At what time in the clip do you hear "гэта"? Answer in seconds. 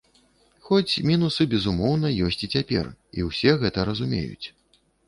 3.67-3.79